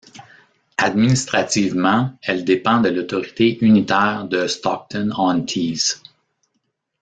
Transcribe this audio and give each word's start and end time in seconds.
Administrativement, 0.79 2.17
elle 2.23 2.43
dépend 2.43 2.79
de 2.81 2.89
l'autorité 2.89 3.59
unitaire 3.63 4.25
de 4.27 4.47
Stockton-on-Tees. 4.47 6.01